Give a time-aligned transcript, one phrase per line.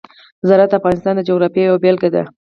[0.47, 2.23] زراعت د افغانستان د جغرافیې یوه بېلګه ده.